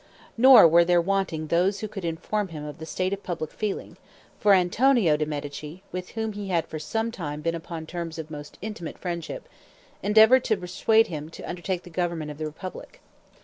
[0.35, 3.97] Nor were there wanting those who could inform him of the state of public feeling;
[4.39, 8.31] for Antonio de' Medici with whom he had for some time been upon terms of
[8.31, 9.47] most intimate friendship,
[10.01, 12.99] endeavored to persuade him to undertake the government of the republic.